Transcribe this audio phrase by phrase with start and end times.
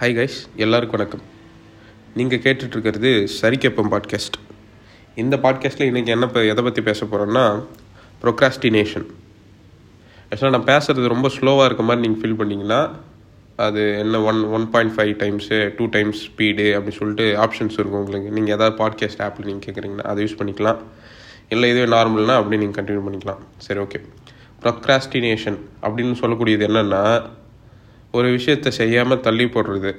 [0.00, 1.22] Hi guys எல்லாருக்கும் வணக்கம்.
[2.18, 4.36] நீங்கள் கேட்டுட்ருக்கிறது சரிக்கப்பம் பாட்காஸ்ட்
[5.22, 7.42] இந்த பாட்காஸ்ட்டில் இன்றைக்கி என்ன எதை பற்றி பேச போகிறோன்னா
[8.22, 9.06] ப்ரொக்ராஸ்டினேஷன்
[10.28, 12.78] ஆக்சுவலாக நான் பேசுகிறது ரொம்ப ஸ்லோவாக இருக்க மாதிரி நீங்கள் ஃபீல் பண்ணிங்கன்னா
[13.66, 18.30] அது என்ன one one point five times two times speed அப்படின்னு சொல்லிட்டு ஆப்ஷன்ஸ் இருக்கும் உங்களுக்கு.
[18.38, 20.80] நீங்கள் ஏதாவது பாட்காஸ்ட் ஆப்பில் நீங்கள் கேட்குறீங்கன்னா அதை யூஸ் பண்ணிக்கலாம்.
[21.48, 23.42] இல்லை இதுவே நார்மல்னா அப்படியே நீங்கள் கண்டினியூ பண்ணிக்கலாம்.
[23.66, 24.00] சரி ஓகே
[24.62, 27.02] ப்ரொக்ராஸ்டினேஷன் அப்படின்னு சொல்லக்கூடியது என்னென்னா
[28.16, 29.92] ஒரு விஷயத்தை செய்யாமல் தள்ளி போடுறது.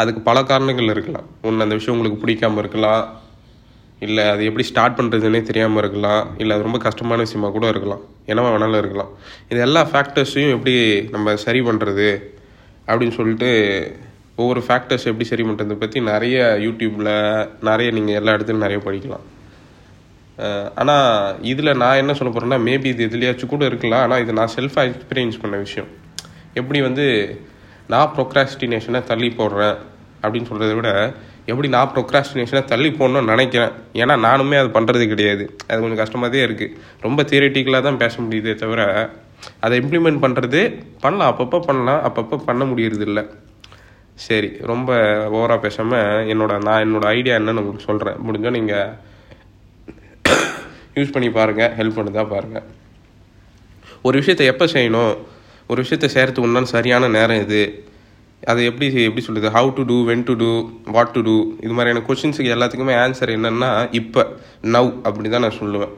[0.00, 1.26] அதுக்கு பல காரணங்கள் இருக்கலாம்.
[1.46, 3.04] ஒன்று அந்த விஷயம் உங்களுக்கு பிடிக்காம இருக்கலாம்.
[4.06, 6.22] இல்லை அது எப்படி ஸ்டார்ட் பண்ணுறதுன்னே தெரியாமல் இருக்கலாம்.
[6.40, 8.02] இல்லை அது ரொம்ப கஷ்டமான விஷயமா கூட இருக்கலாம்.
[8.30, 9.12] என்னவா வேணாலும் இருக்கலாம்.
[9.50, 10.74] இது எல்லா ஃபேக்டர்ஸையும் எப்படி
[11.14, 12.08] நம்ம சரி பண்ணுறது
[12.88, 13.50] அப்படின்னு சொல்லிட்டு
[14.42, 16.36] ஒவ்வொரு ஃபேக்டர்ஸ் எப்படி சரி பண்ணுறதை பற்றி நிறைய
[16.66, 17.12] யூடியூப்பில்
[17.68, 19.26] நிறைய நீங்கள் எல்லா இடத்துலையும் நிறைய படிக்கலாம்.
[20.80, 21.08] ஆனால்
[21.52, 24.04] இதில் நான் என்ன சொல்ல போகிறேன்னா மேபி இது எதுலையாச்சும் கூட இருக்கலாம்.
[24.06, 25.90] ஆனால் இது நான் செல்ஃபாக எக்ஸ்பீரியன்ஸ் பண்ண விஷயம்.
[26.58, 27.06] எப்படி வந்து
[27.92, 29.76] நான் ப்ரொக்ராஸ்டினேஷனை தள்ளி போடுறேன்
[30.22, 30.90] அப்படின்னு சொல்கிறத விட
[31.50, 33.72] எப்படி நான் ப்ரொக்ராஸ்டினேஷனை தள்ளி போடணும்னு நினைக்கிறேன்.
[34.02, 35.44] ஏன்னா நானுமே அது பண்ணுறது கிடையாது.
[35.68, 36.74] அது கொஞ்சம் கஷ்டமாக தான் இருக்குது
[37.06, 38.82] ரொம்ப தியரட்டிக்கலாக தான் பேச முடியுதே தவிர
[39.64, 40.60] அதை இம்ப்ளிமெண்ட் பண்ணுறது
[41.04, 41.30] பண்ணலாம்.
[41.32, 42.02] அப்பப்போ பண்ணலாம்.
[42.08, 43.24] அப்பப்போ பண்ண முடியறது இல்லை
[44.26, 44.90] சரி ரொம்ப
[45.36, 48.92] ஓவராக பேசாமல் என்னோட நான் என்னோடய ஐடியா என்னன்னு உங்களுக்கு சொல்கிறேன் முடிஞ்சால் நீங்கள்
[50.98, 52.66] யூஸ் பண்ணி பாருங்கள் ஹெல்ப் பண்ணுதா பாருங்கள்
[54.06, 55.14] ஒரு விஷயத்தை எப்போ செய்யணும்?
[55.72, 57.62] ஒரு விஷயத்த செய்கிறதுக்கு உண்டான சரியான நேரம் இது.
[58.52, 60.50] அது எப்படி எப்படி சொல்கிறது how to do when to do
[60.94, 63.70] what to do இது மாதிரியான கொஷின்ஸுக்கு எல்லாத்துக்குமே ஆன்சர் என்னென்னா
[64.00, 64.22] இப்போ
[64.74, 65.92] நவ் அப்படி தான் நான் சொல்லுவேன்.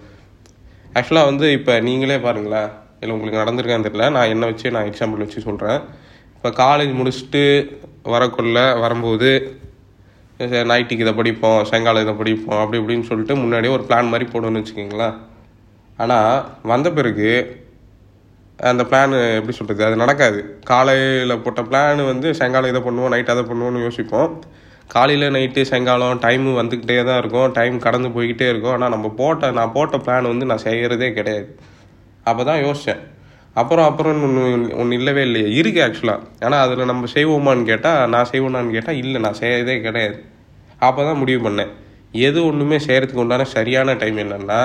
[0.99, 2.71] ஆக்சுவலாக வந்து இப்போ நீங்களே பாருங்களேன்.
[3.01, 4.07] இல்லை உங்களுக்கு நடந்திருக்கான்னு தெரியல.
[4.17, 5.81] நான் என்ன வச்சு நான் எக்ஸாம்பிள் வச்சு சொல்கிறேன்
[6.37, 7.45] இப்போ காலேஜ் முடிச்சுட்டு
[8.15, 9.31] வரக்குள்ள வரும்போது
[10.39, 14.61] சரி, நைட்டுக்கு இதை படிப்போம் சாயங்காலம் இதை படிப்போம் அப்படி இப்படின்னு சொல்லிட்டு முன்னாடியே ஒரு பிளான் மாதிரி போடணும்னு
[14.61, 15.15] வச்சுக்கிங்களேன்.
[16.03, 16.33] ஆனால்
[16.73, 17.29] வந்த பிறகு
[18.59, 20.41] அந்த பிளான் எப்படி சொல்கிறது அது நடக்காது.
[20.71, 24.31] காலையில் போட்ட பிளான் வந்து சாயங்காலம் இதை பண்ணுவோம் நைட் அதை பண்ணுவோம்னு யோசிப்போம்.
[24.95, 27.51] காலையில் நைட்டு சாயங்காலம் டைமு வந்துக்கிட்டே தான் இருக்கும்.
[27.59, 28.75] டைம் கடந்து போய்கிட்டே இருக்கும்.
[28.77, 31.49] ஆனால் நம்ம போட்ட நான் போட்ட பிளான் வந்து நான் செய்கிறதே கிடையாது.
[32.31, 33.03] அப்போ தான் யோசித்தேன்
[33.61, 34.45] அப்புறம் அப்புறம் ஒன்று
[34.83, 35.49] ஒன்று இல்லவே இல்லையே.
[35.59, 40.17] இருக்குது ஆக்சுவலாக ஆனால் அதில் நம்ம செய்வோமான்னு கேட்டால் நான் செய்வோனான்னு கேட்டால் இல்லை நான் செய்யறதே கிடையாது.
[40.87, 41.73] அப்போ தான் முடிவு பண்ணேன்.
[42.29, 44.61] எது ஒன்றுமே செய்கிறதுக்கு உண்டான சரியான டைம் என்னென்னா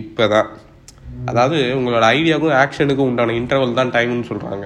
[0.00, 0.48] இப்போ தான்
[1.30, 4.64] அதாவது உங்களோட ஐடியாவுக்கும் ஆக்ஷனுக்கும் உண்டான இன்டர்வல் தான் டைம்னு சொல்கிறாங்க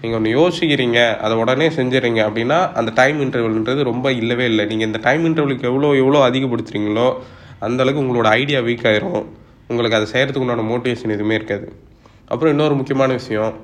[0.00, 4.64] நீங்கள் ஒன்று யோசிக்கிறீங்க அதை உடனே செஞ்சுறீங்க அப்படின்னா அந்த டைம் இன்டர்வல்ன்றது ரொம்ப இல்லவே இல்லை.
[4.70, 7.06] நீங்கள் இந்த டைம் இன்டர்வலுக்கு எவ்வளோ எவ்வளோ அதிகப்படுத்துறீங்களோ
[7.66, 9.22] அந்தளவுக்கு உங்களோட ஐடியா வீக் ஆயிரும்.
[9.70, 11.66] உங்களுக்கு அதை செய்கிறதுக்கு உண்டான மோட்டிவேஷன் எதுவுமே இருக்காது.
[12.32, 13.54] அப்புறம் இன்னொரு முக்கியமான விஷயம்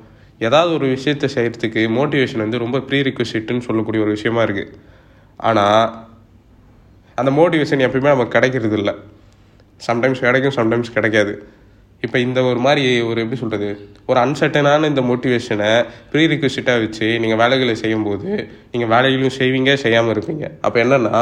[0.47, 4.73] ஏதாவது ஒரு விஷயத்தை செய்கிறதுக்கு மோட்டிவேஷன் வந்து ரொம்ப ப்ரீ ரிக்வசிட்டுன்னு சொல்லக்கூடிய ஒரு விஷயமா இருக்குது
[5.49, 5.85] ஆனால்
[7.19, 8.95] அந்த மோட்டிவேஷன் எப்பயுமே நமக்கு கிடைக்கிறது இல்லை
[9.89, 11.33] சம்டைம்ஸ் கிடைக்கும் சம்டைம்ஸ் கிடைக்காது.
[12.05, 13.69] இப்போ இந்த ஒரு மாதிரி ஒரு எப்படி சொல்கிறது
[14.11, 15.71] ஒரு அன்சர்டனான இந்த மோட்டிவேஷனை
[16.13, 18.29] ப்ரீ ரிக்வசிட்டாக வச்சு நீங்கள் வேலைகளை செய்யும்போது
[18.73, 20.47] நீங்கள் வேலைகளையும் செய்வீங்க செய்யாமல் இருப்பீங்க.
[20.67, 21.21] அப்போ என்னென்னா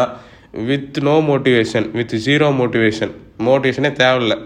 [0.69, 3.12] with no motivation with zero motivation
[3.49, 4.37] மோட்டிவேஷனே தேவையில்ல.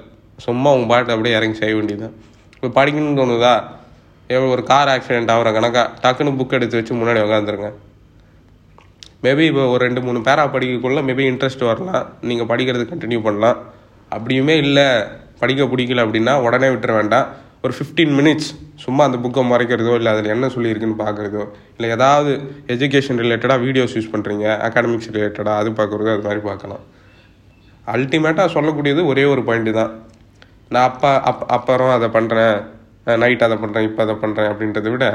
[0.47, 2.17] சும்மா உங்கள் பாட்டு அப்படியே இறங்கி செய்ய வேண்டியதுதான்.
[2.57, 3.55] இப்போ படிக்கணும்னு தோணுதா?
[4.35, 7.71] எவ்வளோ ஒரு கார் ஆக்சிடென்ட் ஆகிற கணக்காக டக்குன்னு புக் எடுத்து வச்சு முன்னாடி உட்காந்துருங்க
[9.25, 12.07] மேபி இப்போ ஒரு ரெண்டு மூணு பேரா படிக்கக்குள்ள மேபி இன்ட்ரெஸ்ட் வரலாம்.
[12.29, 13.59] நீங்கள் படிக்கிறது கண்டினியூ பண்ணலாம்.
[14.17, 14.87] அப்படியுமே இல்லை.
[15.43, 17.29] படிக்க பிடிக்கல அப்படின்னா உடனே விட்டுற வேண்டாம்.
[17.67, 18.49] ஒரு ஃபிஃப்டீன் மினிட்ஸ்
[18.85, 21.43] சும்மா அந்த புக்கை மறைக்கிறதோ இல்லை அதில் என்ன சொல்லியிருக்குன்னு பார்க்குறதோ
[21.77, 22.31] இல்லை ஏதாவது
[22.75, 26.83] எஜுகேஷன் ரிலேட்டடாக வீடியோஸ் யூஸ் பண்ணுறீங்க அகாடமிக்ஸ் ரிலேட்டடாக அது பார்க்குறதோ அது மாதிரி பார்க்கலாம்.
[27.95, 29.93] அல்டிமேட்டாக சொல்லக்கூடியது ஒரே ஒரு பாயிண்ட்டு தான்.
[30.75, 32.55] நான் அப்பா அப் அப்புறம் அதை பண்ணுறேன்
[33.23, 35.07] நைட் அதை பண்ணுறேன் இப்போ அதை பண்ணுறேன் அப்படின்றத விட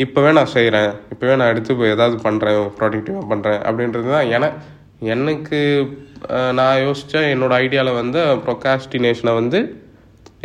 [0.00, 4.46] இப்போவே நான் செய்கிறேன் இப்போவே நான் எடுத்து போய் ஏதாவது பண்ணுறேன் ப்ராடக்டிவாக பண்ணுறேன் அப்படின்றது தான் என
[5.10, 5.58] எனக்கு
[6.58, 9.60] நான் யோசித்தேன் என்னோடய ஐடியாவில் வந்து ப்ரொகாஸ்டினேஷனை வந்து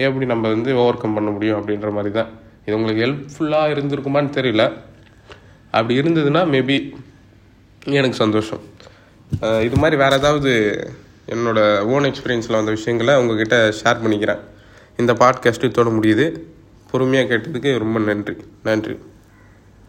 [0.05, 2.29] எப்படி நம்ம வந்து ஓவர் கம் பண்ண முடியும் அப்படின்ற மாதிரி தான்.
[2.65, 4.63] இது உங்களுக்கு ஹெல்ப்ஃபுல்லாக இருந்திருக்குமான்னு தெரியல.
[5.71, 6.77] அப்படி இருந்ததுன்னா மேபி
[7.97, 8.63] எனக்கு சந்தோஷம்.
[9.67, 10.53] இது மாதிரி வேறு ஏதாவது
[11.35, 14.41] என்னோடய ஓன் எக்ஸ்பீரியன்ஸில் வந்த விஷயங்களை உங்ககிட்ட ஷேர் பண்ணிக்கிறேன்.
[14.97, 16.27] இந்த பாட்காஸ்ட்டு இதோட முடியுது.
[16.91, 18.35] பொறுமையாக கேட்டதுக்கு ரொம்ப நன்றி.
[18.63, 18.95] நன்றி.